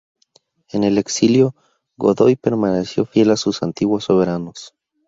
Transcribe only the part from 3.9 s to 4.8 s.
soberanos.